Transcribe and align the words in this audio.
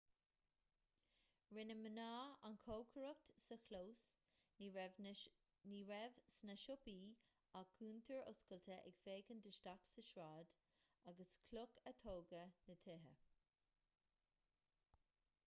rinne 1.55 1.73
mná 1.79 2.13
an 2.47 2.55
chócaireacht 2.61 3.27
sa 3.43 3.57
chlós 3.65 4.05
ní 5.67 5.81
raibh 5.89 6.17
sna 6.37 6.55
siopaí 6.63 7.03
ach 7.61 7.73
cuntair 7.83 8.23
oscailte 8.33 8.77
ag 8.91 8.97
féachaint 9.03 9.49
isteach 9.51 9.85
sa 9.91 10.05
tsráid 10.09 10.55
as 11.13 11.35
cloch 11.51 11.75
a 11.91 11.93
tógadh 12.05 12.57
na 12.71 12.79
tithe 12.87 13.13